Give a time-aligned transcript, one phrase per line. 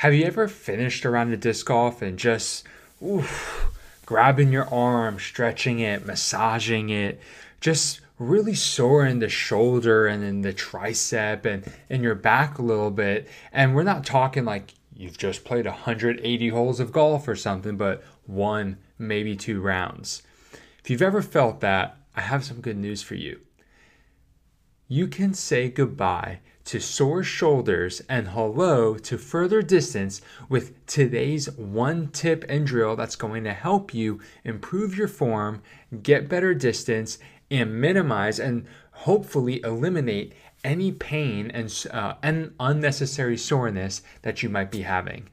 [0.00, 2.64] Have you ever finished around a disc golf and just
[3.04, 3.66] oof,
[4.06, 7.20] grabbing your arm, stretching it, massaging it,
[7.60, 12.62] just really sore in the shoulder and in the tricep and in your back a
[12.62, 13.28] little bit?
[13.52, 18.02] And we're not talking like you've just played 180 holes of golf or something, but
[18.24, 20.22] one, maybe two rounds.
[20.82, 23.40] If you've ever felt that, I have some good news for you.
[24.88, 26.38] You can say goodbye
[26.70, 33.16] to sore shoulders and hello to further distance with today's one tip and drill that's
[33.16, 35.60] going to help you improve your form,
[36.04, 37.18] get better distance,
[37.50, 44.70] and minimize and hopefully eliminate any pain and, uh, and unnecessary soreness that you might
[44.70, 45.28] be having.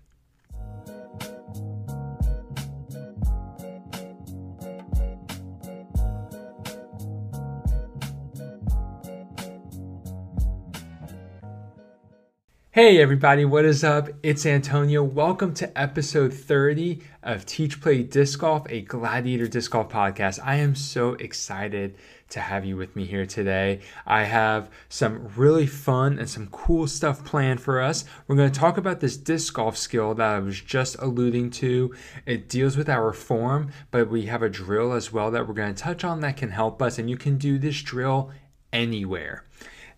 [12.77, 14.07] Hey everybody, what is up?
[14.21, 15.01] It's Antonio.
[15.01, 20.39] Welcome to episode 30 of Teach Play Disc Golf, a Gladiator Disc Golf podcast.
[20.45, 21.95] I am so excited
[22.29, 23.79] to have you with me here today.
[24.05, 28.05] I have some really fun and some cool stuff planned for us.
[28.27, 31.95] We're going to talk about this disc golf skill that I was just alluding to.
[32.27, 35.73] It deals with our form, but we have a drill as well that we're going
[35.73, 38.29] to touch on that can help us, and you can do this drill
[38.71, 39.45] anywhere.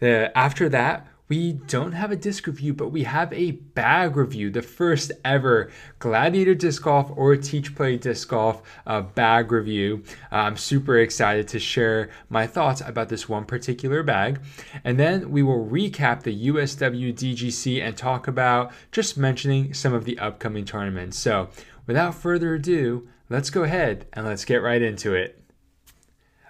[0.02, 4.63] After that, we don't have a disc review, but we have a bag review, the
[4.63, 10.03] first ever Gladiator Disc Golf or Teach Play Disc Golf uh, bag review.
[10.31, 14.41] Uh, I'm super excited to share my thoughts about this one particular bag.
[14.83, 20.05] And then we will recap the USW DGC and talk about just mentioning some of
[20.05, 21.19] the upcoming tournaments.
[21.19, 21.49] So
[21.86, 25.39] without further ado, let's go ahead and let's get right into it.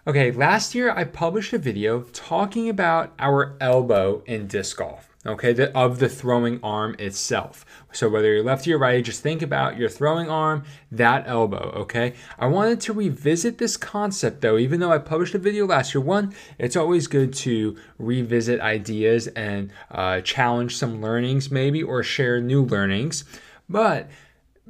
[0.09, 5.15] Okay, last year I published a video talking about our elbow in disc golf.
[5.23, 7.63] Okay, the, of the throwing arm itself.
[7.91, 11.71] So whether you're lefty or righty, just think about your throwing arm, that elbow.
[11.81, 15.93] Okay, I wanted to revisit this concept though, even though I published a video last
[15.93, 16.01] year.
[16.01, 22.41] One, it's always good to revisit ideas and uh, challenge some learnings, maybe, or share
[22.41, 23.25] new learnings.
[23.69, 24.09] But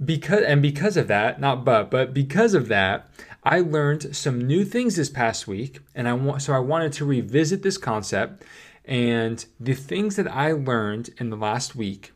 [0.03, 3.09] because and because of that, not but, but because of that,
[3.44, 7.05] I learned some new things this past week, and I want so I wanted to
[7.05, 8.44] revisit this concept.
[8.85, 12.11] And the things that I learned in the last week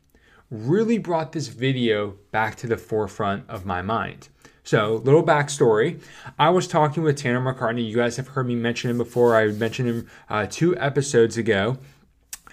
[0.49, 4.29] really brought this video back to the forefront of my mind.
[4.65, 6.01] So, little backstory.
[6.39, 7.85] I was talking with Tanner McCartney.
[7.87, 9.35] You guys have heard me mention him before.
[9.35, 11.77] I mentioned him uh, two episodes ago.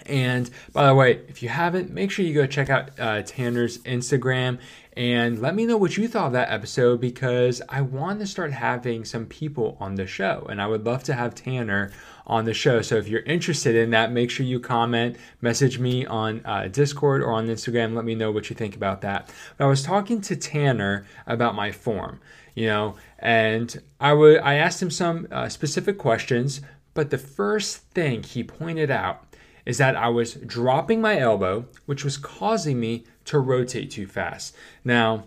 [0.07, 3.79] And by the way, if you haven't, make sure you go check out uh, Tanner's
[3.79, 4.59] Instagram
[4.97, 8.53] and let me know what you thought of that episode because I want to start
[8.53, 10.47] having some people on the show.
[10.51, 11.93] And I would love to have Tanner
[12.27, 12.83] on the show.
[12.83, 17.23] So if you're interested in that, make sure you comment, message me on uh, Discord
[17.23, 17.95] or on Instagram.
[17.95, 19.33] Let me know what you think about that.
[19.57, 22.21] But I was talking to Tanner about my form,
[22.55, 26.61] you know, and I would I asked him some uh, specific questions.
[26.93, 29.30] But the first thing he pointed out
[29.67, 34.55] is that I was dropping my elbow, which was causing me to rotate too fast.
[34.85, 35.25] Now,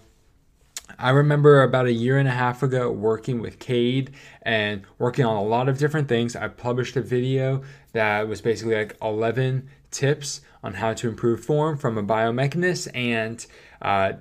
[0.99, 4.11] I remember about a year and a half ago working with Cade
[4.41, 6.35] and working on a lot of different things.
[6.35, 7.63] I published a video
[7.93, 13.45] that was basically like 11 tips on how to improve form from a biomechanist, and
[13.81, 14.13] uh,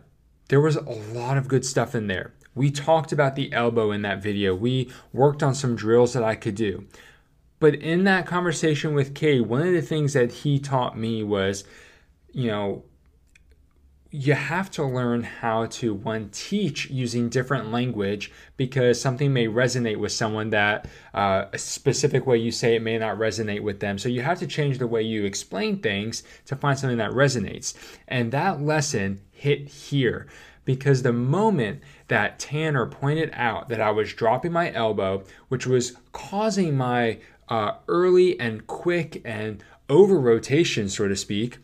[0.49, 2.33] there was a lot of good stuff in there.
[2.55, 4.55] We talked about the elbow in that video.
[4.55, 6.87] We worked on some drills that I could do.
[7.62, 11.62] But in that conversation with Kay, one of the things that he taught me was,
[12.33, 12.83] you know,
[14.11, 19.99] you have to learn how to one teach using different language because something may resonate
[19.99, 23.97] with someone that uh, a specific way you say it may not resonate with them.
[23.97, 27.75] So you have to change the way you explain things to find something that resonates.
[28.09, 30.27] And that lesson hit here
[30.65, 35.97] because the moment that Tanner pointed out that I was dropping my elbow, which was
[36.12, 37.19] causing my
[37.53, 41.59] uh, early and quick and over rotation, so to speak,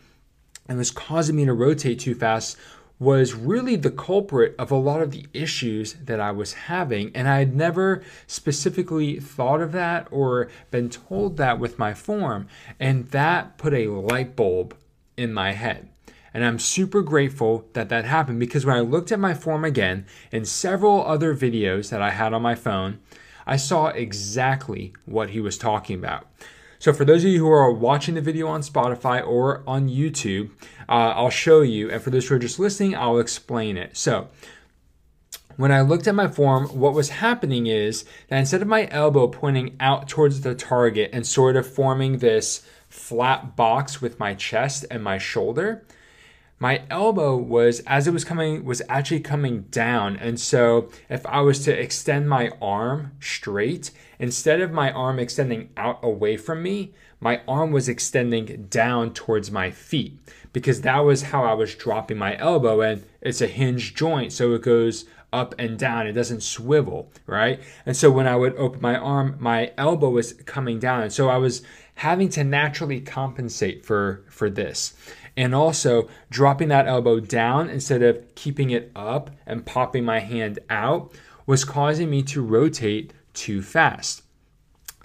[0.69, 2.59] and was causing me to rotate too fast
[2.99, 7.11] was really the culprit of a lot of the issues that I was having.
[7.15, 12.49] And I had never specifically thought of that or been told that with my form.
[12.79, 14.75] And that put a light bulb
[15.17, 15.89] in my head.
[16.35, 20.05] And I'm super grateful that that happened because when I looked at my form again
[20.33, 22.99] in several other videos that I had on my phone,
[23.49, 26.27] I saw exactly what he was talking about.
[26.79, 30.51] So, for those of you who are watching the video on Spotify or on YouTube,
[30.89, 31.91] uh, I'll show you.
[31.91, 33.97] And for those who are just listening, I'll explain it.
[33.97, 34.29] So,
[35.57, 39.27] when I looked at my form, what was happening is that instead of my elbow
[39.27, 44.85] pointing out towards the target and sort of forming this flat box with my chest
[44.89, 45.85] and my shoulder,
[46.61, 50.17] my elbow was as it was coming was actually coming down.
[50.17, 55.71] And so if i was to extend my arm straight instead of my arm extending
[55.77, 60.17] out away from me my arm was extending down towards my feet
[60.53, 62.81] because that was how i was dropping my elbow.
[62.81, 66.07] And it's a hinge joint so it goes up and down.
[66.07, 67.61] It doesn't swivel right?
[67.87, 71.03] And so when i would open my arm my elbow was coming down.
[71.03, 71.63] And so i was
[71.99, 74.95] having to naturally compensate for for this
[75.39, 80.59] and also dropping that elbow down instead of keeping it up and popping my hand
[80.69, 81.13] out
[81.47, 84.23] was causing me to rotate too fast.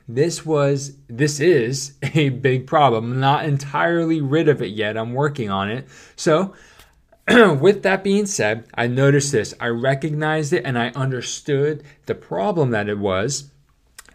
[0.07, 3.13] This was this is a big problem.
[3.13, 4.97] I'm not entirely rid of it yet.
[4.97, 5.88] I'm working on it.
[6.15, 6.56] So,
[7.27, 9.53] with that being said, I noticed this.
[9.59, 13.51] I recognized it and I understood the problem that it was.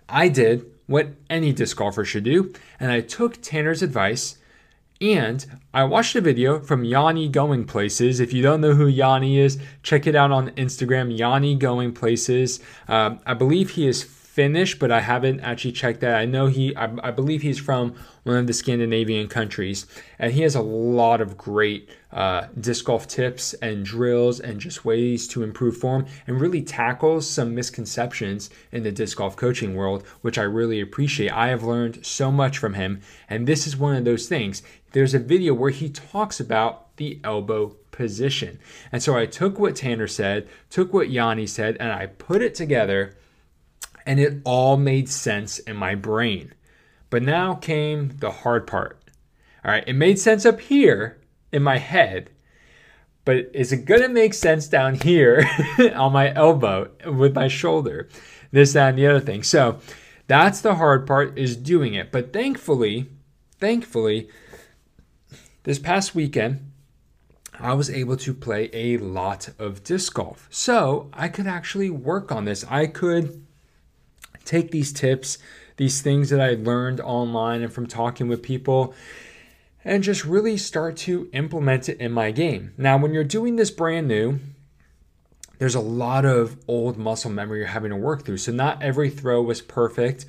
[0.09, 4.39] I did what any disc golfer should do, and I took Tanner's advice
[5.01, 8.21] and I watched a video from Yanni Going Places.
[8.21, 12.61] If you don't know who Yanni is, check it out on Instagram, Yanni Going Places.
[12.89, 14.03] Um, I believe he is
[14.39, 16.15] Finnish, but I haven't actually checked that.
[16.15, 19.85] I know he, I, I, believe he's from one of the Scandinavian countries,
[20.17, 24.85] and he has a lot of great uh, disc golf tips and drills and just
[24.85, 30.07] ways to improve form and really tackles some misconceptions in the disc golf coaching world,
[30.21, 31.33] which I really appreciate.
[31.33, 34.63] I have learned so much from him, and this is one of those things.
[34.93, 38.61] There's a video where he talks about the elbow position.
[38.93, 42.55] And so I took what Tanner said, took what Yanni said, and I put it
[42.55, 43.17] together
[44.09, 46.55] and it all made sense in my brain.
[47.11, 48.99] But now came the hard part.
[49.63, 51.21] All right, it made sense up here
[51.53, 52.31] in my head,
[53.27, 55.47] but is it to make sense down here
[55.95, 58.09] on my elbow with my shoulder?
[58.51, 59.43] This, that, and the other thing.
[59.43, 59.79] So
[60.27, 62.11] that's the hard part is doing it.
[62.11, 63.11] But thankfully,
[63.59, 64.31] thankfully,
[65.65, 66.73] this past weekend,
[67.61, 70.49] I was able to play a lot of disc golf.
[70.51, 72.65] So I could actually work on this.
[72.71, 73.45] I could
[74.49, 75.39] take these tips,
[75.77, 78.95] these things that I learned online and from talking with people,
[79.85, 82.73] and just really start to implement it in my game.
[82.77, 84.41] Now, when you're doing this brand new,
[85.59, 88.39] there's a lot of old muscle memory you're having to work through.
[88.39, 90.25] So, not every throw was perfect.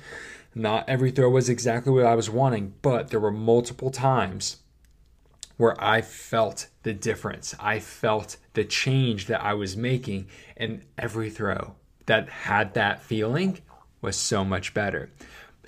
[0.54, 4.58] Not every throw was exactly what I was wanting, but there were multiple times
[5.56, 7.54] where I felt the difference.
[7.60, 10.26] I felt the change that I was making
[10.56, 11.74] in every throw
[12.06, 13.58] that had that feeling
[14.00, 15.10] was so much better.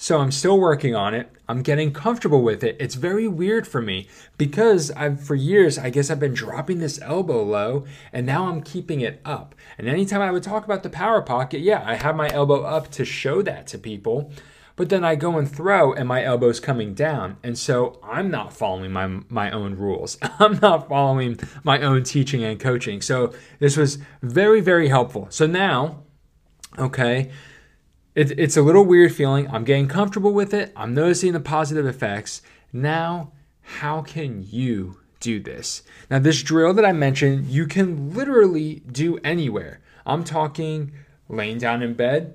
[0.02, 1.30] So I'm still working on it.
[1.48, 2.76] I'm getting comfortable with it.
[2.80, 7.00] It's very weird for me because I've for years I guess I've been dropping this
[7.00, 9.54] elbow low and now I'm keeping it up.
[9.78, 12.90] And anytime I would talk about the power pocket, yeah, I have my elbow up
[12.92, 14.32] to show that to people.
[14.74, 17.36] But then I go and throw and my elbow's coming down.
[17.44, 20.18] And so I'm not following my my own rules.
[20.40, 23.02] I'm not following my own teaching and coaching.
[23.02, 25.28] So this was very very helpful.
[25.30, 26.02] So now
[26.78, 27.30] okay,
[28.14, 29.48] it, it's a little weird feeling.
[29.50, 30.72] I'm getting comfortable with it.
[30.76, 32.42] I'm noticing the positive effects.
[32.72, 33.32] Now,
[33.62, 35.82] how can you do this?
[36.10, 39.80] Now, this drill that I mentioned, you can literally do anywhere.
[40.04, 40.92] I'm talking
[41.28, 42.34] laying down in bed,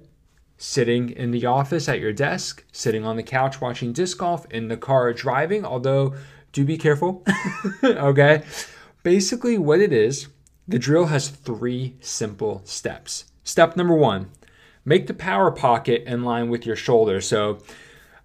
[0.58, 4.70] sitting in the office at your desk, sitting on the couch watching disc golf, in
[4.70, 6.16] the car driving, although
[6.52, 7.24] do be careful.
[7.84, 8.44] okay?
[9.04, 10.28] Basically, what it is,
[10.68, 13.26] the drill has three simple steps.
[13.44, 14.32] Step number one
[14.88, 17.20] make the power pocket in line with your shoulder.
[17.20, 17.60] So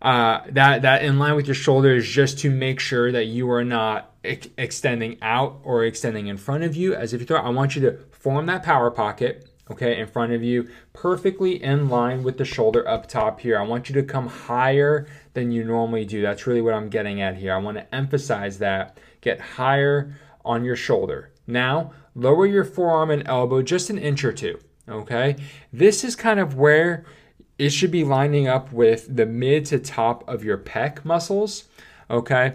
[0.01, 3.51] uh, that that in line with your shoulder is just to make sure that you
[3.51, 7.41] are not ex- extending out or extending in front of you as if you throw.
[7.41, 9.49] I want you to form that power pocket.
[9.71, 13.59] Okay, in front of you, perfectly in line with the shoulder up top here.
[13.59, 16.21] I want you to come higher than you normally do.
[16.21, 17.55] That's really what I'm getting at here.
[17.55, 18.99] I want to emphasize that.
[19.21, 21.33] Get higher on your shoulder.
[21.47, 24.59] Now, lower your forearm and elbow just an inch or two.
[24.89, 25.37] Okay,
[25.73, 27.05] this is kind of where
[27.59, 31.65] it should be lining up with the mid to top of your pec muscles.
[32.11, 32.55] Okay,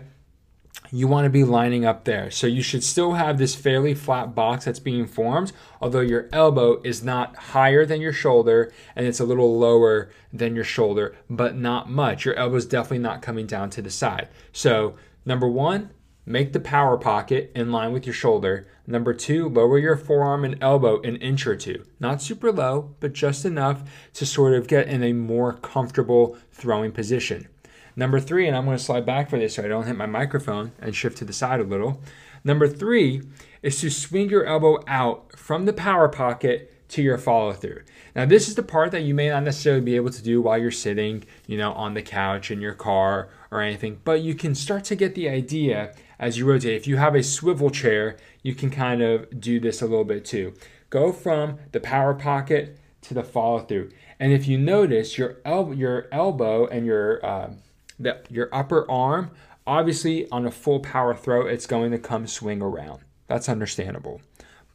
[0.92, 2.30] you want to be lining up there.
[2.30, 6.82] So you should still have this fairly flat box that's being formed, although your elbow
[6.84, 11.56] is not higher than your shoulder and it's a little lower than your shoulder, but
[11.56, 12.26] not much.
[12.26, 14.28] Your elbow is definitely not coming down to the side.
[14.52, 15.92] So, number one,
[16.30, 18.68] Make the power pocket in line with your shoulder.
[18.90, 21.84] Number two, lower your forearm and elbow an inch or two.
[22.00, 26.94] Not super low, but just enough to sort of get in a more comfortable throwing
[26.94, 27.50] position.
[27.98, 30.06] Number three, and I'm going to slide back for this so I don't hit my
[30.06, 32.02] microphone and shift to the side a little.
[32.46, 33.24] Number three
[33.62, 37.82] is to swing your elbow out from the power pocket to your follow through.
[38.16, 40.58] Now, this is the part that you may not necessarily be able to do while
[40.58, 44.56] you're sitting, you know, on the couch in your car or anything, but you can
[44.56, 46.76] start to get the idea as you rotate.
[46.76, 50.26] If you have a swivel chair, you can kind of do this a little bit
[50.26, 50.54] too.
[50.90, 53.92] Go from the power pocket to the follow through.
[54.20, 57.54] And if you notice, your elbow, your elbow and your uh,
[58.00, 59.32] the, your upper arm,
[59.66, 63.02] obviously on a full power throw, it's going to come swing around.
[63.28, 64.22] That's understandable.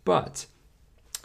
[0.04, 0.46] But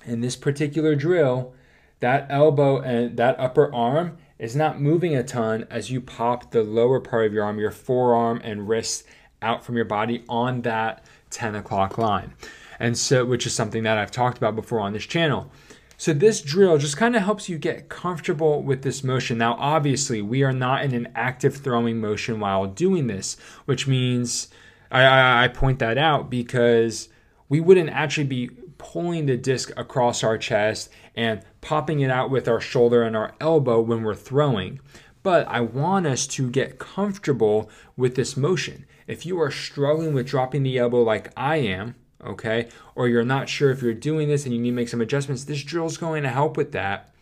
[0.06, 1.54] in this particular drill,
[2.00, 6.64] that elbow and that upper arm is not moving a ton as you pop the
[6.64, 9.04] lower part of your arm, your forearm and wrist
[9.42, 12.34] out from your body on that 10 o'clock line.
[12.80, 15.52] And so, which is something that I've talked about before on this channel.
[16.00, 19.40] So this drill just kind of helps you get comfortable with this motion.
[19.40, 24.50] Now, obviously, we are not in an active throwing motion while doing this, which means
[24.92, 27.10] I, I point that out because
[27.50, 32.48] we wouldn't actually be pulling the disc across our chest and popping it out with
[32.48, 34.80] our shoulder and our elbow when we're throwing.
[35.28, 38.86] But I want us to get comfortable with this motion.
[39.08, 43.50] If you are struggling with dropping the elbow like I am, okay, or you're not
[43.50, 45.98] sure if you're doing this and you need to make some adjustments, this drill is
[45.98, 47.14] going to help with that.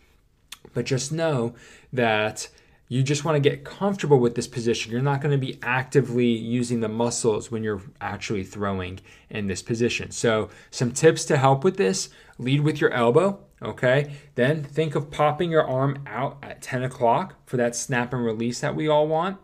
[0.72, 1.56] But just know
[1.92, 2.46] that
[2.86, 4.92] you just want to get comfortable with this position.
[4.92, 9.62] You're not going to be actively using the muscles when you're actually throwing in this
[9.62, 10.12] position.
[10.12, 12.08] So, some tips to help with this
[12.38, 13.40] lead with your elbow.
[13.62, 18.24] Okay, then think of popping your arm out at 10 o'clock for that snap and
[18.24, 19.38] release that we all want.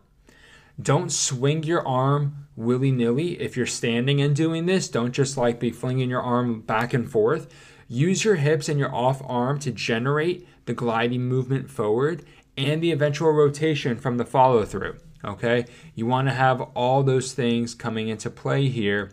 [0.81, 4.89] Don't swing your arm willy nilly if you're standing and doing this.
[4.89, 7.53] Don't just like be flinging your arm back and forth.
[7.89, 12.25] Use your hips and your off arm to generate the gliding movement forward
[12.57, 14.97] and the eventual rotation from the follow through.
[15.25, 19.13] Okay, you want to have all those things coming into play here.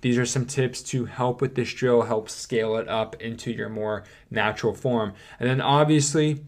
[0.00, 3.68] These are some tips to help with this drill, help scale it up into your
[3.68, 5.14] more natural form.
[5.38, 6.40] And then obviously,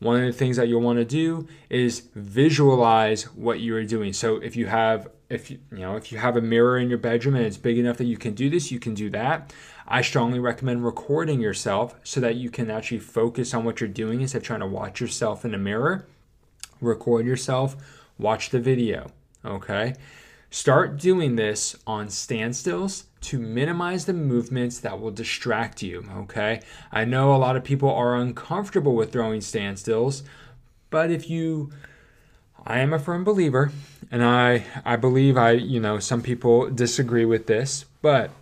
[0.00, 4.12] one of the things that you'll want to do is visualize what you are doing.
[4.12, 6.98] So if you have if you, you know if you have a mirror in your
[6.98, 9.52] bedroom and it's big enough that you can do this, you can do that.
[9.86, 14.20] I strongly recommend recording yourself so that you can actually focus on what you're doing
[14.20, 16.06] instead of trying to watch yourself in a mirror.
[16.80, 17.76] Record yourself,
[18.18, 19.10] watch the video,
[19.44, 19.94] okay?
[20.52, 26.60] Start doing this on standstills to minimize the movements that will distract you, okay?
[26.90, 30.22] I know a lot of people are uncomfortable with throwing standstills,
[30.90, 31.70] but if you
[32.66, 33.70] I am a firm believer
[34.10, 38.32] and I I believe I, you know, some people disagree with this, but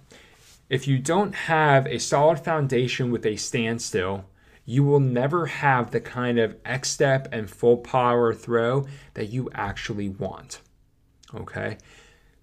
[0.71, 4.25] if you don't have a solid foundation with a standstill,
[4.65, 9.51] you will never have the kind of X step and full power throw that you
[9.53, 10.61] actually want.
[11.35, 11.77] Okay?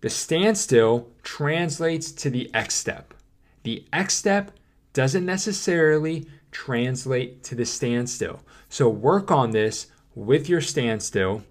[0.05, 3.15] The standstill translates to the X step.
[3.63, 4.51] The X step
[4.93, 8.41] doesn't necessarily translate to the standstill.
[8.69, 11.41] So work on this with your standstill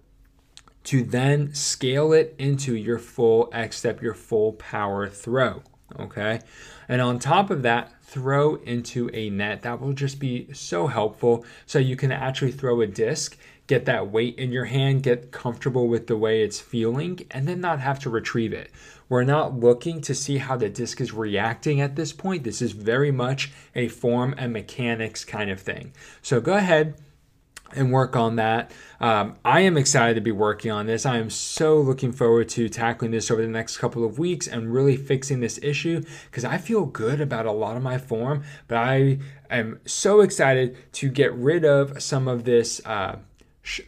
[0.85, 5.65] to then scale it into your full X step, your full power throw.
[5.99, 6.39] Okay.
[6.89, 9.63] And on top of that, throw into a net.
[9.63, 11.45] That will just be so helpful.
[11.67, 15.89] So you can actually throw a disc get that weight in your hand, get comfortable
[15.89, 18.71] with the way it's feeling, and then not have to retrieve it.
[19.09, 22.45] We're not looking to see how the disc is reacting at this point.
[22.45, 25.93] This is very much a form and mechanics kind of thing.
[26.23, 26.95] So go ahead
[27.75, 28.71] and work on that.
[29.01, 31.05] Um, I am excited to be working on this.
[31.05, 34.73] I am so looking forward to tackling this over the next couple of weeks and
[34.73, 38.79] really fixing this issue because I feel good about a lot of my form, but
[38.79, 39.19] I
[39.51, 42.81] am so excited to get rid of some of this.
[42.85, 43.17] Uh,
[43.65, 43.81] sh-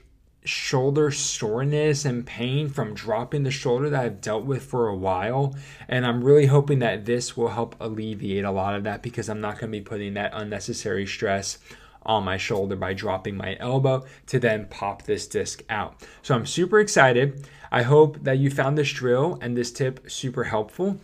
[0.45, 5.55] shoulder soreness and pain from dropping the shoulder that I've dealt with for a while.
[5.89, 9.41] And I'm really hoping that this will help alleviate a lot of that because I'm
[9.41, 11.59] not going to be putting that unnecessary stress
[12.05, 16.01] on my shoulder by dropping my elbow to then pop this disc out.
[16.23, 17.49] So I'm super excited.
[17.71, 20.99] I hope that you found this drill and this tip super helpful.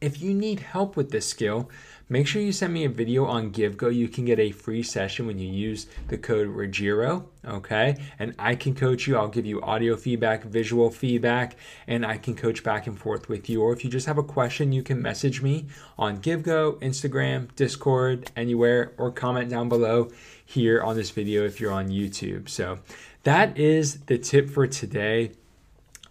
[0.00, 1.68] If you need help with this skill,
[2.08, 3.94] Make sure you send me a video on GiveGo.
[3.94, 7.96] You can get a free session when you use the code Ruggiero, okay?
[8.18, 9.16] And I can coach you.
[9.16, 11.56] I'll give you audio feedback, visual feedback,
[11.86, 13.62] and I can coach back and forth with you.
[13.62, 15.66] Or if you just have a question, you can message me
[15.98, 20.10] on GiveGo, Instagram, Discord, anywhere, or comment down below
[20.44, 22.50] here on this video if you're on YouTube.
[22.50, 22.80] So
[23.22, 25.32] that is the tip for today.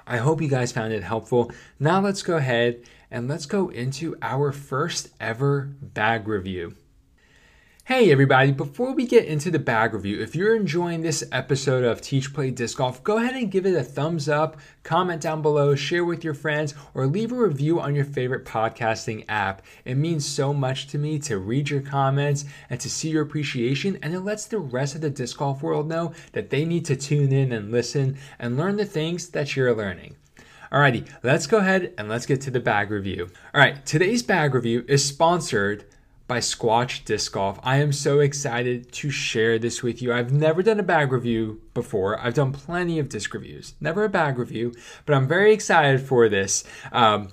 [0.05, 1.51] I hope you guys found it helpful.
[1.79, 2.81] Now let's go ahead
[3.13, 6.73] and let's go into our first ever bag review.
[7.85, 12.01] Hey everybody, before we get into the bag review, if you're enjoying this episode of
[12.01, 15.75] Teach Play Disc Golf, go ahead and give it a thumbs up, comment down below,
[15.75, 19.61] share with your friends, or leave a review on your favorite podcasting app.
[19.85, 23.99] It means so much to me to read your comments and to see your appreciation,
[24.01, 26.95] and it lets the rest of the disc golf world know that they need to
[26.95, 30.15] tune in and listen and learn the things that you're learning.
[30.73, 33.29] Alrighty, let's go ahead and let's get to the bag review.
[33.53, 35.85] Alright, today's bag review is sponsored
[36.27, 37.59] by Squatch Disc Golf.
[37.61, 40.11] I am so excited to share this with you.
[40.11, 42.19] I've never done a bag review before.
[42.19, 44.73] I've done plenty of disc reviews, never a bag review,
[45.05, 46.63] but I'm very excited for this.
[46.91, 47.29] Um,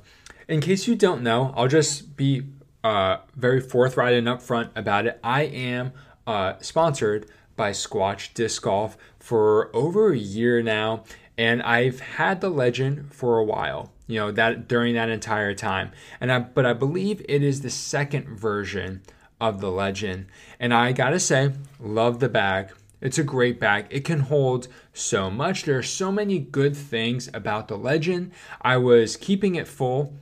[0.47, 2.42] in case you don't know, I'll just be
[2.85, 5.18] uh, very forthright and upfront about it.
[5.25, 5.92] I am
[6.26, 7.25] uh, sponsored
[7.56, 11.04] by Squatch Disc Golf for over a year now,
[11.40, 13.92] and I've had the legend for a while.
[14.06, 17.70] You know that during that entire time, and I but I believe it is the
[17.70, 19.00] second version
[19.40, 20.26] of the legend,
[20.59, 22.73] and I gotta say, love the bag.
[23.00, 23.87] It's a great bag.
[23.88, 25.62] It can hold so much.
[25.62, 28.32] There are so many good things about the legend.
[28.61, 30.12] I was keeping it full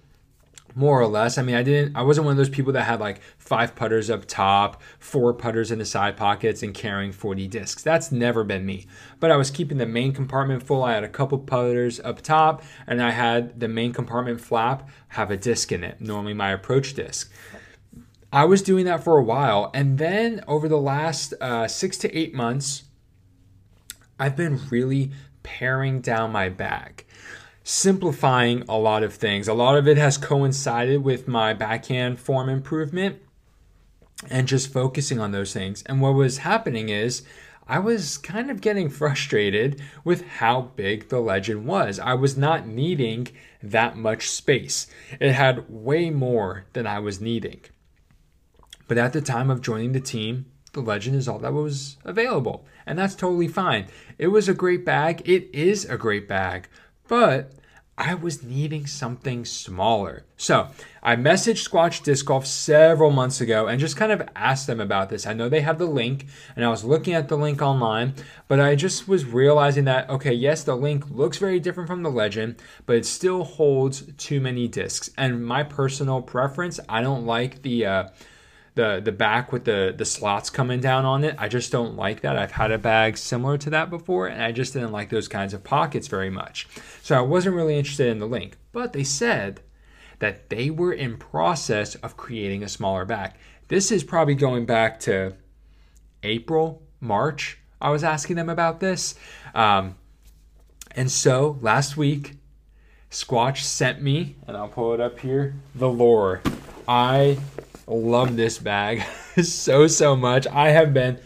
[0.79, 1.39] more or less.
[1.39, 4.09] I mean, I didn't I wasn't one of those people that had like five putters
[4.11, 7.83] up top, four putters in the side pockets and carrying 40 discs.
[7.83, 8.87] That's never been me.
[9.19, 10.85] But I was keeping the main compartment full.
[10.85, 15.33] I had a couple putters up top and I had the main compartment flap have
[15.33, 17.33] a disc in it, normally my approach disc.
[18.33, 22.17] I was doing that for a while and then over the last uh, 6 to
[22.17, 22.85] 8 months
[24.21, 25.11] I've been really
[25.43, 27.05] paring down my bag
[27.69, 29.47] simplifying a lot of things.
[29.47, 33.21] A lot of it has coincided with my backhand form improvement
[34.31, 35.83] and just focusing on those things.
[35.83, 37.25] And what was happening is
[37.67, 42.01] I was kind of getting frustrated with how big the legend was.
[42.01, 43.29] I was not needing
[43.63, 44.87] that much space,
[45.21, 47.61] it had way more than I was needing.
[48.87, 52.65] But at the time of joining the team, the legend is all that was available.
[52.87, 53.89] And that's totally fine.
[54.17, 55.29] It was a great bag.
[55.29, 56.69] It is a great bag.
[57.09, 57.53] But
[58.01, 60.25] I was needing something smaller.
[60.37, 60.69] So
[61.03, 65.11] I messaged Squatch Disc Golf several months ago and just kind of asked them about
[65.11, 65.27] this.
[65.27, 68.15] I know they have the link and I was looking at the link online,
[68.47, 72.11] but I just was realizing that, okay, yes, the link looks very different from the
[72.11, 75.11] legend, but it still holds too many discs.
[75.19, 78.09] And my personal preference, I don't like the, uh,
[78.79, 81.35] the the back with the the slots coming down on it.
[81.37, 82.39] I just don't like that.
[82.39, 85.53] I've had a bag similar to that before and I just didn't like those kinds
[85.53, 86.69] of pockets very much.
[87.03, 88.57] So I wasn't really interested in the link.
[88.71, 89.63] But they said
[90.21, 93.33] that they were in process of creating a smaller bag.
[93.67, 95.35] This is probably going back to
[96.23, 97.59] April, March.
[97.81, 99.17] I was asking them about this.
[99.57, 99.97] Um,
[100.93, 102.35] and so last week,
[103.11, 106.43] Squatch sent me, and I'll pull it up here, the lore.
[106.87, 107.39] I
[107.89, 109.03] love this bag
[109.43, 110.47] so, so much.
[110.47, 111.19] I have been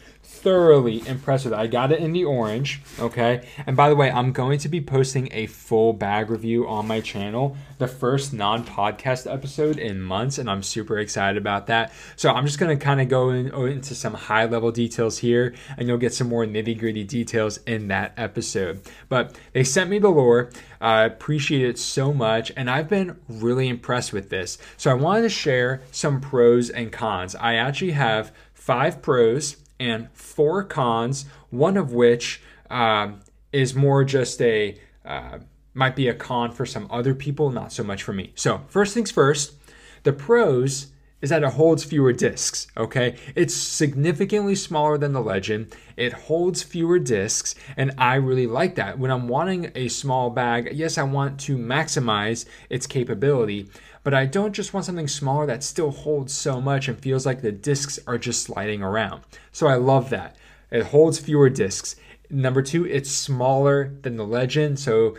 [0.43, 1.59] thoroughly impressed with it.
[1.59, 3.47] I got it in the orange, okay?
[3.65, 7.01] And by the way, I'm going to be posting a full bag review on my
[7.01, 11.93] channel, the first non podcast episode in months, and I'm super excited about that.
[12.17, 15.19] So I'm just going to kind of go in, oh, into some high level details
[15.19, 18.83] here, and you'll get some more nitty gritty details in that episode.
[19.09, 20.51] But they sent me the lore.
[20.81, 24.59] I appreciate it so much, and I've been really impressed with this.
[24.77, 27.37] So I wanted to share some pros and cons.
[27.37, 33.21] I actually have five pros and four cons, one of which um,
[33.53, 35.39] is more just a, uh,
[35.75, 38.33] might be a con for some other people, not so much for me.
[38.35, 39.55] So, first things first,
[40.03, 43.17] the pros is that it holds fewer discs, okay?
[43.37, 45.75] It's significantly smaller than the Legend.
[45.97, 48.99] It holds fewer discs, and I really like that.
[48.99, 53.71] When I'm wanting a small bag, yes, I want to maximize its capability,
[54.05, 57.43] but I don't just want something smaller that still holds so much and feels like
[57.43, 59.23] the discs are just sliding around.
[59.53, 60.37] So I love that.
[60.71, 61.97] It holds fewer discs.
[62.31, 64.79] Number two, it's smaller than the Legend.
[64.79, 65.17] So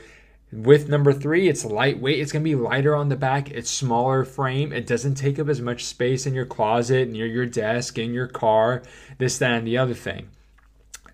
[0.52, 2.20] with number three, it's lightweight.
[2.20, 3.50] It's going to be lighter on the back.
[3.52, 4.74] It's smaller frame.
[4.74, 8.28] It doesn't take up as much space in your closet, near your desk, in your
[8.28, 8.84] car,
[9.18, 10.30] this, that, and the other thing.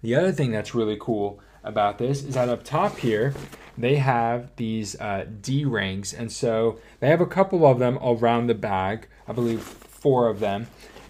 [0.01, 3.33] The other thing that's really cool about this is that up top here,
[3.79, 8.47] they have these uh, D rings, and so they have a couple of them around
[8.47, 9.07] the bag.
[9.27, 10.67] I believe four of them.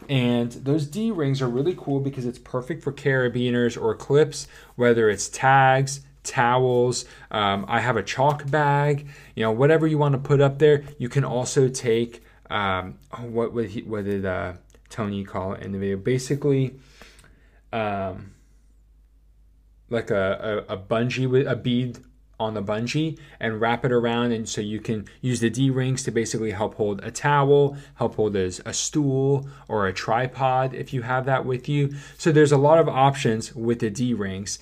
[0.08, 5.08] And those D rings are really cool because it's perfect for carabiners or clips, whether
[5.10, 7.06] it's tags, towels.
[7.30, 10.84] Um, I have a chalk bag, you know, whatever you want to put up there.
[10.98, 14.54] You can also take um, what what, he, what did uh,
[14.90, 15.98] Tony call it in the video?
[15.98, 16.80] Basically,
[17.72, 18.34] um,
[19.90, 22.00] like a, a, a bungee with a bead
[22.40, 26.12] on the bungee and wrap it around and so you can use the D-rings to
[26.12, 31.02] basically help hold a towel, help hold a, a stool or a tripod if you
[31.02, 31.94] have that with you.
[32.18, 34.60] So there's a lot of options with the D-rings.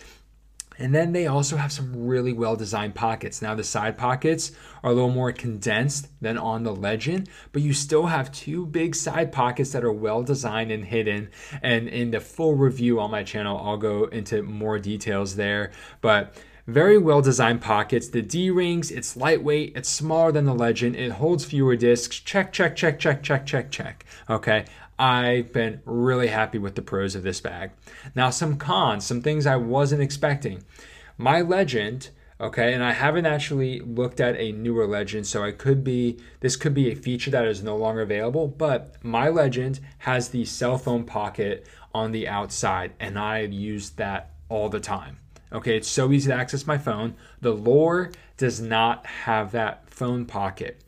[0.79, 3.41] And then they also have some really well designed pockets.
[3.41, 4.51] Now, the side pockets
[4.83, 8.93] are a little more condensed than on the Legend, but you still have two big
[8.93, 11.29] side pockets that are well designed and hidden.
[11.63, 15.71] And in the full review on my channel, I'll go into more details there.
[16.01, 16.35] But
[16.67, 18.09] Very well designed pockets.
[18.09, 22.19] The D rings, it's lightweight, it's smaller than the Legend, it holds fewer discs.
[22.19, 24.05] Check, check, check, check, check, check, check.
[24.29, 24.65] Okay.
[24.99, 27.69] I've been really happy with the pros of this bag.
[28.15, 30.63] Now, some cons, some things I wasn't expecting.
[31.17, 35.83] My Legend okay and i haven't actually looked at a newer legend so i could
[35.83, 40.29] be this could be a feature that is no longer available but my legend has
[40.29, 45.17] the cell phone pocket on the outside and i use that all the time
[45.51, 50.25] okay it's so easy to access my phone the lore does not have that phone
[50.25, 50.81] pocket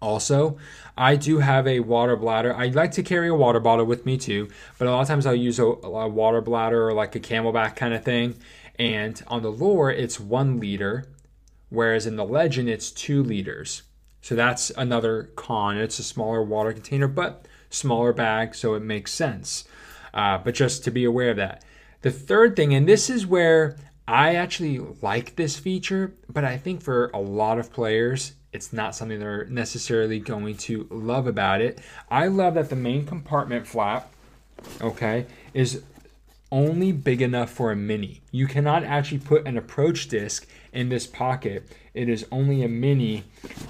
[0.00, 0.56] also
[0.96, 4.16] i do have a water bladder i like to carry a water bottle with me
[4.16, 7.20] too but a lot of times i'll use a, a water bladder or like a
[7.20, 8.34] CamelBak kind of thing
[8.78, 11.06] and on the lore, it's one liter,
[11.68, 13.82] whereas in the legend, it's two liters.
[14.20, 15.76] So that's another con.
[15.76, 19.64] It's a smaller water container, but smaller bag, so it makes sense.
[20.12, 21.64] Uh, but just to be aware of that.
[22.04, 26.82] The third thing, and this is where I actually like this feature, but I think
[26.82, 31.80] for a lot of players, it's not something they're necessarily going to love about it.
[32.10, 34.12] I love that the main compartment flap,
[34.82, 35.82] okay, is
[36.52, 38.20] only big enough for a mini.
[38.30, 41.74] You cannot actually put an approach disc in this pocket.
[41.94, 43.24] It is only a mini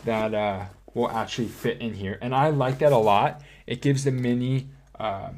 [0.07, 2.19] that uh, will actually fit in here.
[2.21, 3.43] And I like that a lot.
[3.69, 5.29] It gives the mini, uh,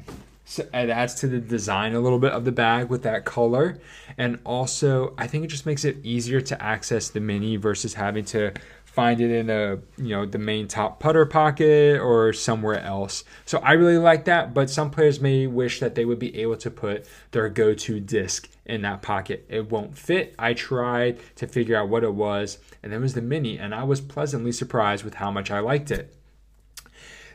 [0.55, 3.79] it adds to the design a little bit of the bag with that color.
[4.17, 8.25] And also, I think it just makes it easier to access the mini versus having
[8.25, 8.53] to
[8.97, 13.23] find it in a you know the main top putter pocket or somewhere else.
[13.45, 16.57] So I really like that, but some players may wish that they would be able
[16.57, 19.45] to put their go-to disc in that pocket.
[19.49, 20.33] It won't fit.
[20.39, 23.83] I tried to figure out what it was, and it was the mini, and I
[23.83, 26.16] was pleasantly surprised with how much I liked it.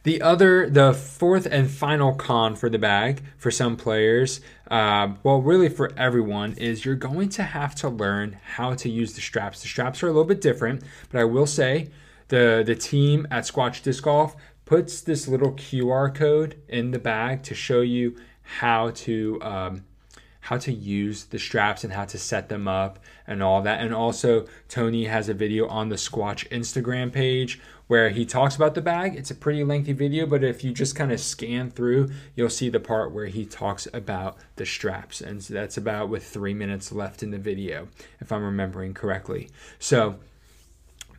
[0.04, 5.40] The other, the fourth and final con for the bag for some players, uh, well,
[5.40, 9.62] really for everyone, is you're going to have to learn how to use the straps.
[9.62, 11.90] The straps are a little bit different, but I will say
[12.28, 14.34] the the team at Squatch Disc Golf
[14.64, 19.84] puts this little QR code in the bag to show you how to um,
[20.42, 23.80] how to use the straps and how to set them up and all that.
[23.80, 28.74] And also, Tony has a video on the Squatch Instagram page where he talks about
[28.74, 29.14] the bag.
[29.14, 32.68] It's a pretty lengthy video, but if you just kind of scan through, you'll see
[32.68, 35.20] the part where he talks about the straps.
[35.20, 37.86] And so that's about with three minutes left in the video,
[38.20, 39.48] if I'm remembering correctly.
[39.78, 40.16] So,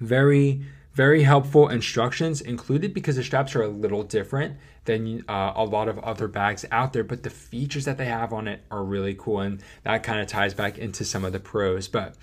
[0.01, 5.63] very very helpful instructions included because the straps are a little different than uh, a
[5.63, 8.83] lot of other bags out there, but the features that they have on it are
[8.83, 11.87] really cool, and that kind of ties back into some of the pros.
[11.87, 12.15] But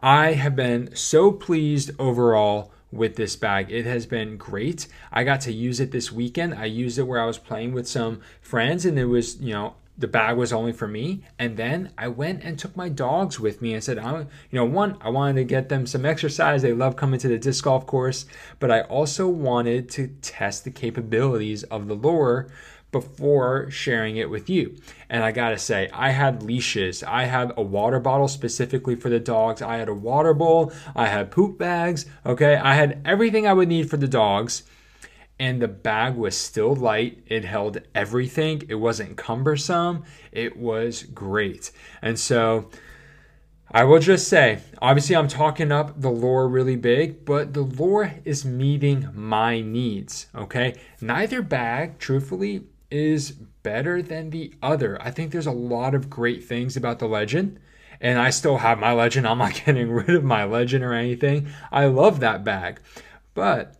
[0.00, 3.72] I have been so pleased overall with this bag.
[3.72, 4.86] It has been great.
[5.12, 6.54] I got to use it this weekend.
[6.54, 9.74] I used it where I was playing with some friends, and it was, you know,
[9.96, 11.24] the bag was only for me.
[11.38, 14.64] And then I went and took my dogs with me and said, I, you know,
[14.64, 16.62] one, I wanted to get them some exercise.
[16.62, 18.26] They love coming to the disc golf course,
[18.58, 22.48] but I also wanted to test the capabilities of the lore
[22.90, 24.76] before sharing it with you.
[25.08, 27.02] And I gotta say, I had leashes.
[27.02, 29.62] I had a water bottle specifically for the dogs.
[29.62, 30.72] I had a water bowl.
[30.94, 32.06] I had poop bags.
[32.24, 32.54] Okay.
[32.54, 34.62] I had everything I would need for the dogs
[35.38, 37.22] and the bag was still light.
[37.26, 38.62] It held everything.
[38.68, 40.04] It wasn't cumbersome.
[40.32, 41.72] It was great.
[42.00, 42.70] And so
[43.70, 48.14] I will just say, obviously, I'm talking up the lore really big, but the lore
[48.24, 50.28] is meeting my needs.
[50.34, 50.74] Okay.
[51.00, 55.02] Neither bag, truthfully, is better than the other.
[55.02, 57.58] I think there's a lot of great things about the legend.
[58.00, 59.26] And I still have my legend.
[59.26, 61.48] I'm not getting rid of my legend or anything.
[61.72, 62.80] I love that bag.
[63.34, 63.74] But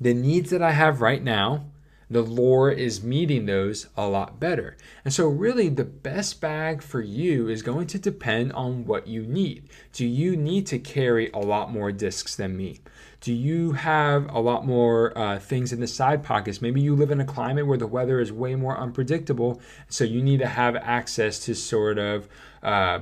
[0.00, 1.66] the needs that I have right now,
[2.10, 4.76] the lore is meeting those a lot better.
[5.04, 9.22] And so, really, the best bag for you is going to depend on what you
[9.22, 9.68] need.
[9.92, 12.80] Do you need to carry a lot more discs than me?
[13.20, 16.60] Do you have a lot more uh, things in the side pockets?
[16.60, 20.20] Maybe you live in a climate where the weather is way more unpredictable, so you
[20.20, 22.28] need to have access to sort of.
[22.62, 23.00] Uh,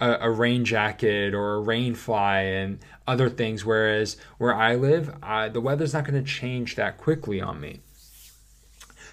[0.00, 3.64] a, a, rain jacket or a rain fly and other things.
[3.64, 7.80] Whereas where I live, I, the weather's not going to change that quickly on me.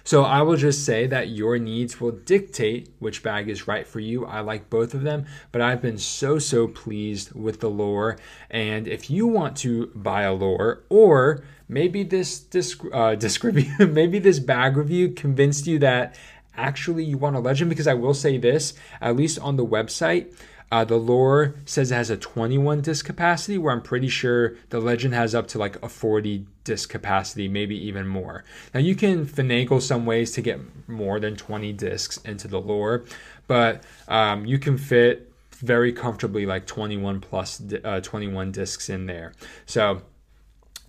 [0.02, 4.00] So I will just say that your needs will dictate which bag is right for
[4.00, 4.24] you.
[4.24, 8.16] I like both of them, but I've been so so pleased with the lore.
[8.50, 14.18] And if you want to buy a lore, or maybe this this uh, description, maybe
[14.18, 16.16] this bag review convinced you that
[16.56, 20.34] actually you want a legend, because I will say this, at least on the website,
[20.70, 24.80] uh, the lore says it has a 21 disc capacity, where I'm pretty sure the
[24.80, 28.44] legend has up to like a 40 disc capacity, maybe even more.
[28.72, 33.04] Now, you can finagle some ways to get more than 20 discs into the lore,
[33.48, 39.32] but um, you can fit very comfortably like 21 plus uh, 21 discs in there.
[39.66, 40.02] So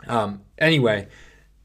[0.07, 1.07] um, anyway,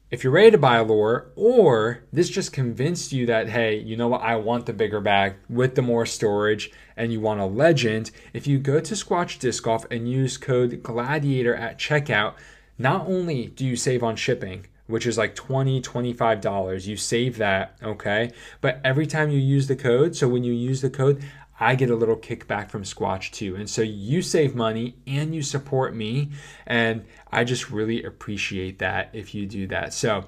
[0.09, 3.97] if you're ready to buy a lore, or this just convinced you that, hey, you
[3.97, 7.45] know what, I want the bigger bag with the more storage and you want a
[7.45, 12.35] legend, if you go to Squatch Disc Golf and use code GLADIATOR at checkout,
[12.77, 17.75] not only do you save on shipping, which is like $20, $25, you save that,
[17.83, 18.31] okay?
[18.61, 21.21] But every time you use the code, so when you use the code,
[21.59, 23.55] I get a little kickback from Squatch too.
[23.55, 26.31] And so you save money and you support me.
[26.65, 29.93] And I just really appreciate that if you do that.
[29.93, 30.25] So,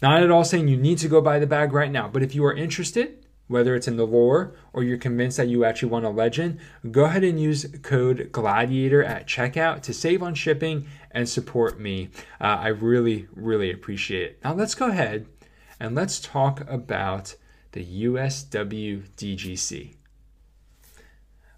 [0.00, 2.34] not at all saying you need to go buy the bag right now, but if
[2.34, 6.04] you are interested, whether it's in the lore or you're convinced that you actually want
[6.04, 6.58] a legend,
[6.90, 12.08] go ahead and use code GLADIATOR at checkout to save on shipping and support me.
[12.40, 14.38] Uh, I really, really appreciate it.
[14.42, 15.26] Now, let's go ahead
[15.78, 17.36] and let's talk about
[17.72, 19.94] the USW DGC.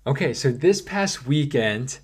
[0.06, 1.98] Okay, so this past weekend,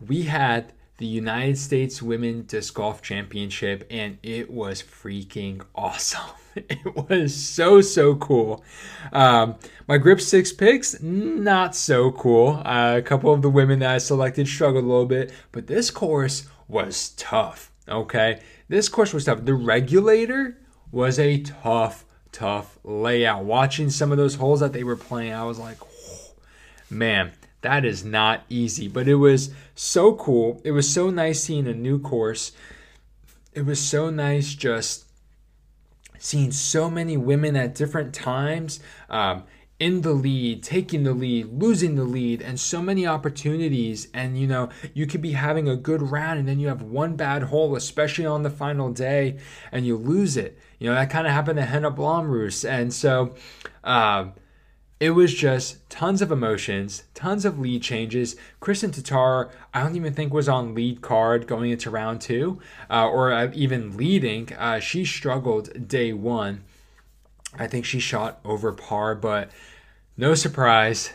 [0.00, 6.20] we had the United States Women Disc Golf Championship, and it was freaking awesome.
[6.54, 8.62] It was so, so cool.
[9.10, 9.54] Um,
[9.88, 12.60] my Grip 6 picks, not so cool.
[12.62, 15.90] Uh, a couple of the women that I selected struggled a little bit, but this
[15.90, 17.70] course was tough.
[17.88, 19.46] Okay, this course was tough.
[19.46, 20.58] The regulator
[20.90, 23.44] was a tough, tough layout.
[23.44, 25.78] Watching some of those holes that they were playing, I was like,
[26.90, 30.60] man that is not easy, but it was so cool.
[30.64, 32.52] It was so nice seeing a new course.
[33.52, 35.06] It was so nice just
[36.18, 38.78] seeing so many women at different times
[39.10, 39.44] um,
[39.78, 44.06] in the lead, taking the lead, losing the lead, and so many opportunities.
[44.14, 47.16] And you know, you could be having a good round, and then you have one
[47.16, 49.38] bad hole, especially on the final day,
[49.72, 50.58] and you lose it.
[50.78, 52.68] You know, that kind of happened to Henna Blomroos.
[52.68, 53.34] And so,
[53.82, 54.26] uh,
[55.02, 58.36] it was just tons of emotions, tons of lead changes.
[58.60, 63.08] Kristin Tattar, I don't even think was on lead card going into round two, uh,
[63.08, 64.52] or uh, even leading.
[64.52, 66.62] Uh, she struggled day one.
[67.58, 69.50] I think she shot over par, but
[70.16, 71.12] no surprise,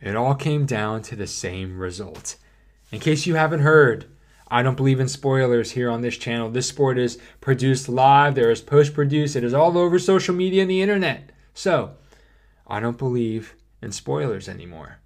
[0.00, 2.36] it all came down to the same result.
[2.92, 4.04] In case you haven't heard,
[4.46, 6.50] I don't believe in spoilers here on this channel.
[6.50, 10.62] This sport is produced live, there is post produced, it is all over social media
[10.62, 11.32] and the internet.
[11.52, 11.96] So,
[12.68, 14.98] I don't believe in spoilers anymore.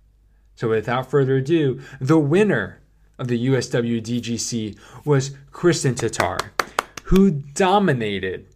[0.55, 2.81] So without further ado, the winner
[3.19, 6.51] of the USW DGC was Kristin Tattar,
[7.05, 8.47] who dominated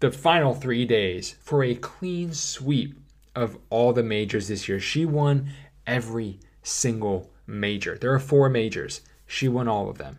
[0.00, 2.98] the final three days for a clean sweep
[3.34, 4.80] of all the majors this year.
[4.80, 5.48] She won
[5.86, 7.96] every single major.
[7.96, 9.00] There are four majors.
[9.26, 10.18] She won all of them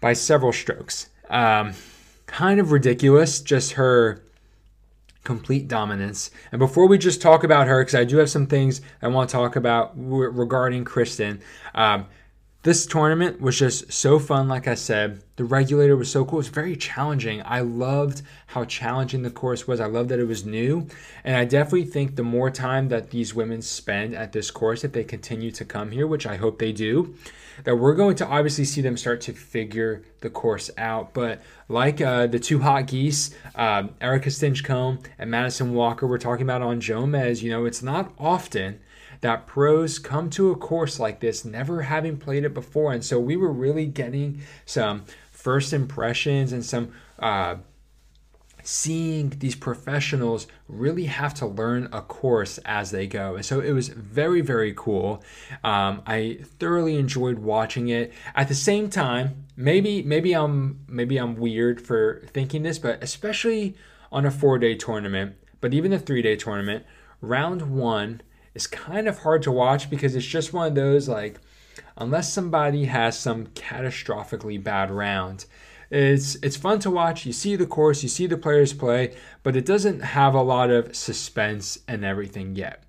[0.00, 1.08] by several strokes.
[1.30, 1.72] Um,
[2.26, 4.23] kind of ridiculous, just her
[5.24, 6.30] complete dominance.
[6.52, 9.30] And before we just talk about her, because I do have some things I want
[9.30, 11.40] to talk about regarding Kristin.
[11.74, 12.06] Um,
[12.64, 15.22] this tournament was just so fun, like I said.
[15.36, 16.38] The regulator was so cool.
[16.38, 17.42] It was very challenging.
[17.44, 19.80] I loved how challenging the course was.
[19.80, 20.88] I loved that it was new.
[21.24, 24.92] And I definitely think the more time that these women spend at this course, if
[24.92, 27.14] they continue to come here, which I hope they do,
[27.64, 31.12] that we're going to obviously see them start to figure the course out.
[31.12, 36.44] But like uh, the two hot geese, uh, Erica Stinchcomb and Madison Walker, we're talking
[36.44, 38.80] about on Jomez, you know, it's not often
[39.24, 42.92] that pros come to a course like this never having played it before.
[42.92, 47.56] And so we were really getting some first impressions and some uh,
[48.62, 53.36] seeing these professionals really have to learn a course as they go.
[53.36, 55.24] And so it was very, very cool.
[55.64, 58.12] Um, I thoroughly enjoyed watching it.
[58.34, 63.74] At the same time, maybe maybe I'm maybe I'm weird for thinking this, but especially
[64.12, 66.84] on a four day tournament, but even a three day tournament,
[67.22, 68.20] round one
[68.54, 71.38] is kind of hard to watch because it's just one of those like
[71.96, 75.44] unless somebody has some catastrophically bad round
[75.90, 77.26] it's it's fun to watch.
[77.26, 80.70] You see the course, you see the players play, but it doesn't have a lot
[80.70, 82.83] of suspense and everything yet.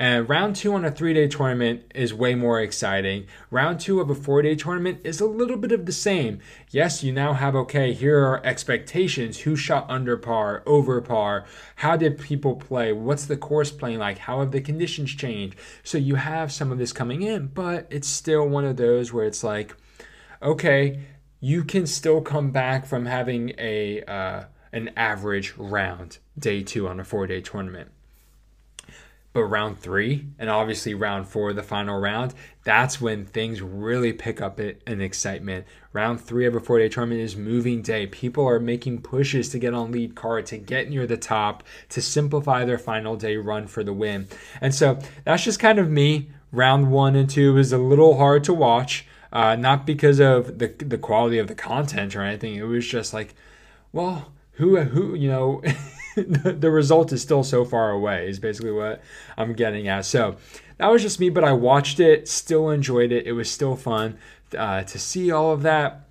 [0.00, 3.26] And round two on a three day tournament is way more exciting.
[3.50, 6.40] Round two of a four day tournament is a little bit of the same.
[6.70, 11.44] Yes, you now have okay, here are expectations who shot under par, over par,
[11.76, 15.54] how did people play, what's the course playing like, how have the conditions changed.
[15.82, 19.26] So you have some of this coming in, but it's still one of those where
[19.26, 19.76] it's like,
[20.42, 21.00] okay,
[21.40, 26.98] you can still come back from having a uh, an average round day two on
[26.98, 27.90] a four day tournament.
[29.32, 34.40] But round three, and obviously round four, the final round, that's when things really pick
[34.40, 35.66] up in excitement.
[35.92, 38.08] Round three of a four day tournament is moving day.
[38.08, 42.02] People are making pushes to get on lead card, to get near the top, to
[42.02, 44.26] simplify their final day run for the win.
[44.60, 46.30] And so that's just kind of me.
[46.50, 50.74] Round one and two is a little hard to watch, uh, not because of the,
[50.78, 52.56] the quality of the content or anything.
[52.56, 53.36] It was just like,
[53.92, 55.62] well, who, who, you know.
[56.60, 59.02] the result is still so far away, is basically what
[59.36, 60.04] I'm getting at.
[60.04, 60.36] So
[60.78, 63.26] that was just me, but I watched it, still enjoyed it.
[63.26, 64.18] It was still fun
[64.56, 66.06] uh, to see all of that.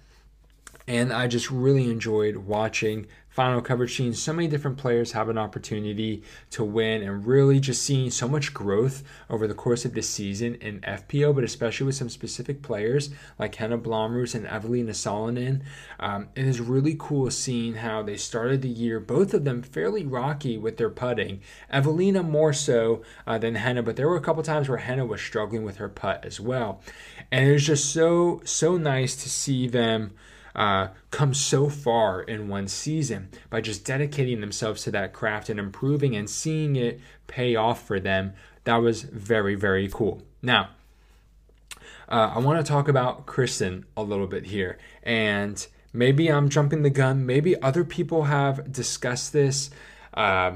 [0.87, 3.07] And I just really enjoyed watching
[3.39, 7.81] final coverage, seeing so many different players have an opportunity to win, and really just
[7.83, 11.95] seeing so much growth over the course of this season in FPO, but especially with
[11.95, 15.61] some specific players like Henna Blomroos and Evelina Salonen.
[16.01, 20.05] Um, it is really cool seeing how they started the year, both of them fairly
[20.05, 21.39] rocky with their putting.
[21.71, 25.21] Evelina more so uh, than Henna, but there were a couple times where Henna was
[25.21, 26.81] struggling with her putt as well.
[27.31, 30.11] And it was just so, so nice to see them
[30.55, 35.59] uh, come so far in one season by just dedicating themselves to that craft and
[35.59, 38.33] improving and seeing it pay off for them.
[38.63, 40.21] That was very, very cool.
[40.41, 40.69] Now,
[42.09, 44.77] uh, I want to talk about Kristin a little bit here.
[45.03, 47.25] And maybe I'm jumping the gun.
[47.25, 49.69] Maybe other people have discussed this.
[50.13, 50.53] Uh,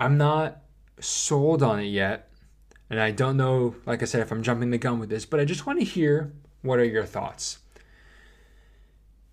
[0.00, 0.62] I'm not
[1.00, 2.28] sold on it yet.
[2.90, 5.40] And I don't know, like I said, if I'm jumping the gun with this, but
[5.40, 6.32] I just want to hear
[6.62, 7.58] what are your thoughts.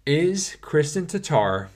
[0.05, 1.69] Is Kristin Tattar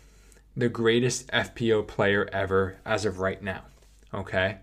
[0.54, 3.62] the greatest FPO player ever as of right now?
[4.14, 4.58] Okay.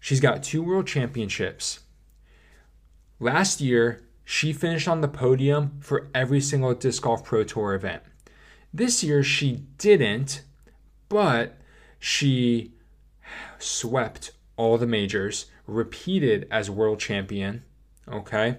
[0.00, 1.80] She's got two world championships.
[3.20, 8.02] Last year, she finished on the podium for every single Disc Golf Pro Tour event.
[8.72, 10.42] This year, she didn't,
[11.08, 11.56] but
[12.00, 12.72] she
[13.60, 17.62] swept all the majors, repeated as world champion.
[18.08, 18.58] Okay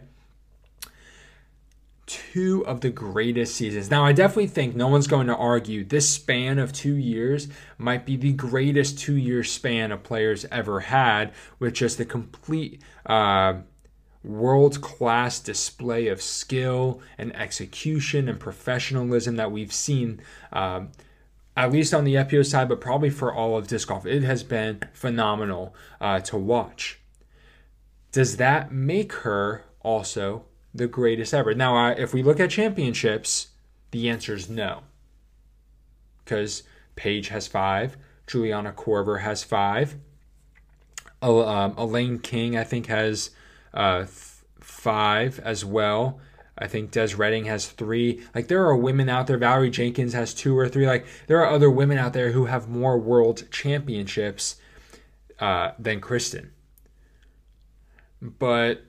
[2.05, 3.89] two of the greatest seasons.
[3.89, 8.05] Now, I definitely think no one's going to argue this span of two years might
[8.05, 13.55] be the greatest two year span a player's ever had, with just the complete uh,
[14.23, 20.21] world class display of skill and execution and professionalism that we've seen.
[20.51, 20.91] Um,
[21.57, 24.43] at least on the FPO side, but probably for all of disc golf, it has
[24.43, 26.99] been phenomenal uh, to watch.
[28.11, 31.53] Does that make her also the greatest ever.
[31.53, 33.47] Now, uh, if we look at championships,
[33.91, 34.83] the answer is no.
[36.23, 36.63] Because
[36.95, 39.95] Paige has five, Juliana Korver has five,
[41.21, 43.31] um, Elaine King, I think, has
[43.73, 44.05] uh,
[44.59, 46.19] five as well.
[46.57, 48.23] I think Des Redding has three.
[48.33, 49.37] Like there are women out there.
[49.37, 50.87] Valerie Jenkins has two or three.
[50.87, 54.55] Like there are other women out there who have more world championships
[55.39, 56.49] uh, than Kristin.
[58.21, 58.85] But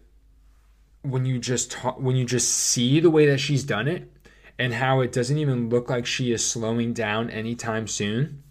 [1.10, 4.10] when you just talk, when you just see the way that she's done it
[4.58, 8.42] and how it doesn't even look like she is slowing down anytime soon,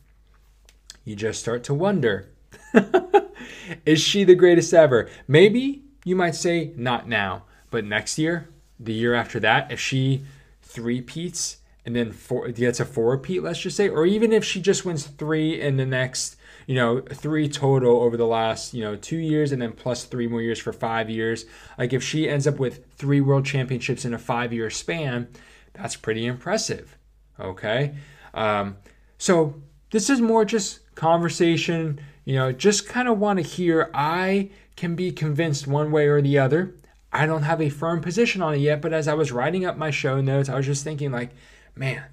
[1.04, 2.30] you just start to wonder
[3.86, 5.10] is she the greatest ever?
[5.28, 10.24] Maybe you might say not now, but next year, the year after that, if she
[10.62, 14.44] three peats and then four gets a four repeat, let's just say, or even if
[14.44, 16.35] she just wins three in the next
[16.66, 20.28] you know, three total over the last, you know, two years and then plus three
[20.28, 21.46] more years for five years.
[21.78, 25.28] Like if she ends up with three world championships in a five year span,
[25.74, 26.98] that's pretty impressive.
[27.40, 27.96] Okay.
[28.34, 28.78] Um,
[29.18, 33.90] so this is more just conversation, you know, just kind of want to hear.
[33.94, 36.76] I can be convinced one way or the other.
[37.12, 39.78] I don't have a firm position on it yet, but as I was writing up
[39.78, 41.32] my show notes, I was just thinking, like,
[41.74, 42.04] man,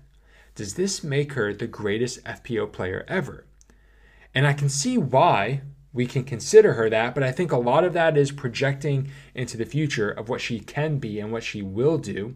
[0.54, 3.44] does this make her the greatest FPO player ever?
[4.34, 7.84] And I can see why we can consider her that, but I think a lot
[7.84, 11.60] of that is projecting into the future of what she can be and what she
[11.60, 12.34] will do.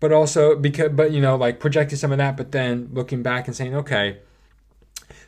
[0.00, 3.46] But also because but you know, like projecting some of that, but then looking back
[3.46, 4.18] and saying, okay,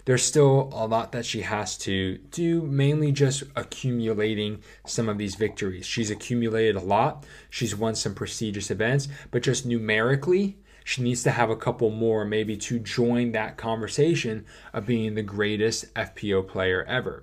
[0.04, 5.34] there's still a lot that she has to do, mainly just accumulating some of these
[5.34, 5.86] victories.
[5.86, 7.24] She's accumulated a lot.
[7.48, 10.58] She's won some prestigious events, but just numerically,
[10.90, 15.22] she needs to have a couple more, maybe, to join that conversation of being the
[15.22, 17.22] greatest FPO player ever.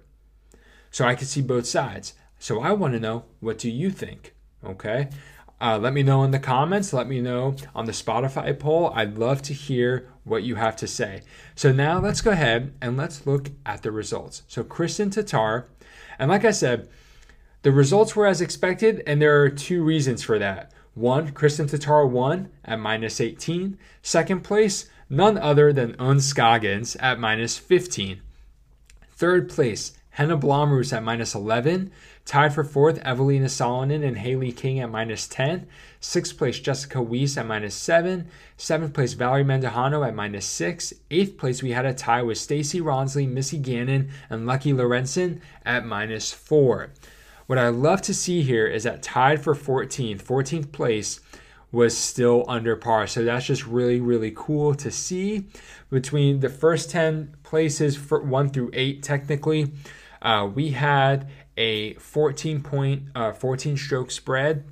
[0.90, 2.14] So I can see both sides.
[2.40, 4.34] So I want to know what do you think?
[4.64, 5.10] Okay.
[5.60, 6.94] Uh, let me know in the comments.
[6.94, 8.94] Let me know on the Spotify poll.
[8.96, 11.24] I'd love to hear what you have to say.
[11.54, 14.44] So now let's go ahead and let's look at the results.
[14.48, 15.66] So Kristin Tattar,
[16.18, 16.88] and like I said,
[17.64, 20.72] the results were as expected, and there are two reasons for that.
[20.98, 23.78] One, Kristin Tattar won at minus 18.
[24.02, 28.20] Second place, none other than Scoggins at minus 15.
[29.12, 31.92] Third place, Henna Blomroos at minus 11.
[32.26, 35.68] Tied for fourth, Evelina Salonen and Hailey King at minus 10.
[36.00, 38.28] Sixth place, Jessica Weiss at minus 7.
[38.58, 40.94] Seventh place, Valerie Mandujano at minus 6.
[41.12, 45.86] Eighth place, we had a tie with Stacy Ronsley, Missy Gannon, and Lucky Lorenzen at
[45.86, 46.90] minus 4.
[47.48, 51.22] What I love to see here is that tied for 14th, 14th place
[51.72, 53.08] was still under par.
[53.08, 55.48] So that's just really, really cool to see.
[55.90, 59.72] Between the first 10 places, for 1 through 8, technically,
[60.22, 64.66] uh, we had a 14 point, uh, 14 stroke spread.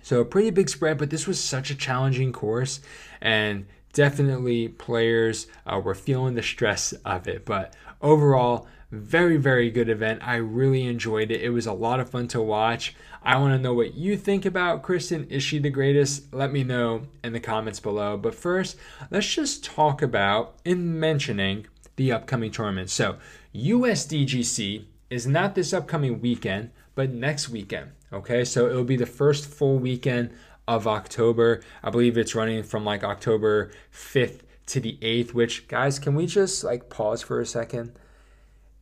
[0.00, 2.80] So a pretty big spread, but this was such a challenging course,
[3.20, 7.44] and definitely players uh, were feeling the stress of it.
[7.44, 10.26] But overall, very, very good event.
[10.26, 11.42] I really enjoyed it.
[11.42, 12.94] It was a lot of fun to watch.
[13.22, 15.30] I want to know what you think about Kristin.
[15.30, 16.32] Is she the greatest?
[16.32, 18.16] Let me know in the comments below.
[18.16, 18.76] But first,
[19.10, 21.66] let's just talk about in mentioning
[21.96, 22.88] the upcoming tournament.
[22.88, 23.18] So,
[23.54, 27.90] USDGC is not this upcoming weekend, but next weekend.
[28.10, 30.30] Okay, so it'll be the first full weekend
[30.68, 31.62] of October.
[31.82, 36.26] I believe it's running from like October 5th to the 8th, which, guys, can we
[36.26, 37.92] just like pause for a second?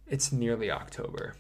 [0.09, 1.37] It's nearly October.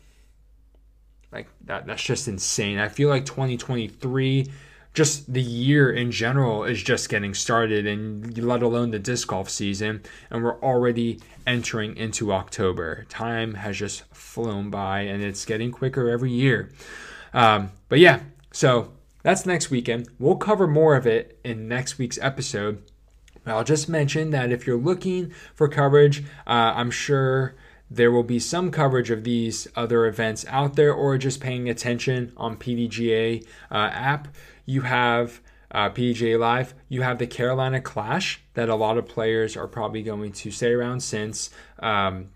[1.32, 2.78] Like that that's just insane.
[2.78, 4.46] I feel like 2023
[4.94, 9.50] just the year in general is just getting started and let alone the disc golf
[9.50, 15.70] season and we're already entering into october time has just flown by and it's getting
[15.70, 16.70] quicker every year
[17.34, 18.20] um, but yeah
[18.52, 18.90] so
[19.26, 20.08] that's next weekend.
[20.20, 22.80] We'll cover more of it in next week's episode.
[23.44, 27.54] I'll just mention that if you're looking for coverage uh, i'm sure
[27.90, 32.32] there will be some coverage of these other events out there or just paying attention
[32.36, 34.28] on pdga uh, app.
[34.64, 39.68] You have uh, Live, you have the Carolina Clash that a lot of players are
[39.68, 41.50] probably going to stay around since
[41.80, 42.30] um,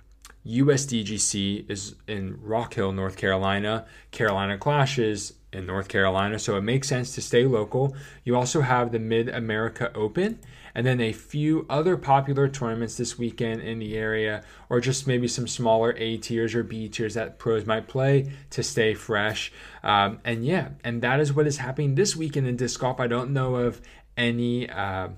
[0.51, 3.87] USDGC is in Rock Hill, North Carolina.
[4.11, 7.95] Carolina Clash is in North Carolina, so it makes sense to stay local.
[8.25, 10.41] You also have the Mid America Open
[10.75, 15.27] and then a few other popular tournaments this weekend in the area, or just maybe
[15.27, 19.53] some smaller A tiers or B tiers that pros might play to stay fresh.
[19.83, 23.01] Um, and yeah, and that is what is happening this weekend in disc golf.
[23.01, 23.81] I don't know of
[24.17, 24.69] any.
[24.69, 25.09] Uh,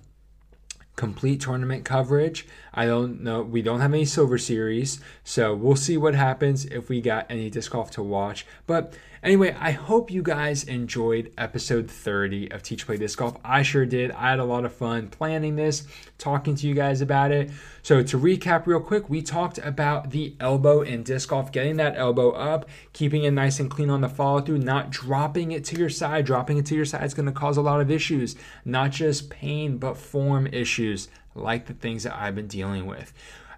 [0.96, 2.46] complete tournament coverage.
[2.74, 3.42] I don't know.
[3.42, 7.50] We don't have any Silver Series, so we'll see what happens if we got any
[7.50, 8.46] disc golf to watch.
[8.66, 13.36] But Anyway, I hope you guys enjoyed episode 30 of Teach Play Disc Golf.
[13.44, 14.10] I sure did.
[14.10, 15.86] I had a lot of fun planning this,
[16.18, 17.52] talking to you guys about it.
[17.82, 21.96] So, to recap real quick, we talked about the elbow in disc golf, getting that
[21.96, 25.76] elbow up, keeping it nice and clean on the follow through, not dropping it to
[25.76, 26.24] your side.
[26.24, 29.30] Dropping it to your side is going to cause a lot of issues, not just
[29.30, 31.06] pain, but form issues
[31.36, 33.12] like the things that I've been dealing with.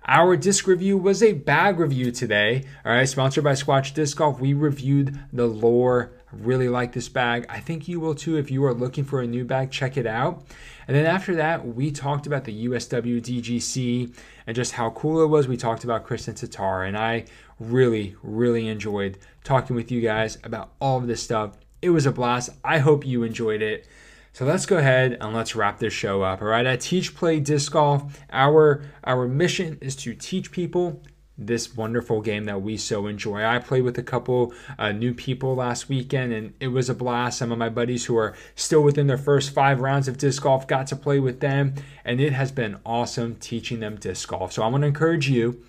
[0.07, 2.65] Our disc review was a bag review today.
[2.85, 4.39] All right, sponsored by Squatch Disc Golf.
[4.39, 6.13] We reviewed the Lore.
[6.31, 7.47] Really like this bag.
[7.49, 8.37] I think you will too.
[8.37, 10.45] If you are looking for a new bag, check it out.
[10.87, 14.15] And then after that, we talked about the USW DGC
[14.47, 15.49] and just how cool it was.
[15.49, 17.25] We talked about Kristin Tattar, and I
[17.59, 21.57] really, really enjoyed talking with you guys about all of this stuff.
[21.81, 22.51] It was a blast.
[22.63, 23.87] I hope you enjoyed it.
[24.35, 26.43] So let's go ahead and let's wrap this show up.
[26.43, 31.01] All right, at Teach Play Disc Golf, our our mission is to teach people
[31.39, 33.45] this wonderful game that we so enjoy.
[33.45, 37.39] I played with a couple uh, new people last weekend and it was a blast.
[37.39, 40.67] Some of my buddies who are still within their first five rounds of disc golf
[40.67, 41.75] got to play with them
[42.05, 44.53] and it has been awesome teaching them disc golf.
[44.53, 45.63] So I want to encourage you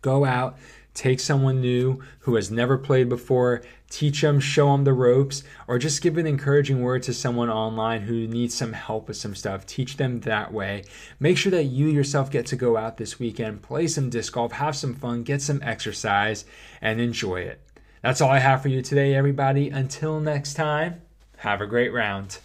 [0.00, 0.58] go out,
[0.94, 5.78] take someone new who has never played before, teach them, show them the ropes, or
[5.78, 9.66] just give an encouraging word to someone online who needs some help with some stuff.
[9.66, 10.84] Teach them that way.
[11.20, 14.52] Make sure that you yourself get to go out this weekend, play some disc golf,
[14.52, 16.44] have some fun, get some exercise,
[16.80, 17.60] and enjoy it.
[18.02, 19.70] That's all I have for you today, everybody.
[19.70, 21.02] Until next time,
[21.38, 22.38] have a great round.